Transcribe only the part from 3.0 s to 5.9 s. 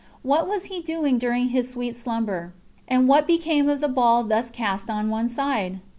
what became of the ball thus cast on one side?